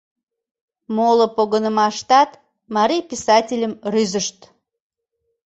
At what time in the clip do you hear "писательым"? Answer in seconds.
3.09-3.73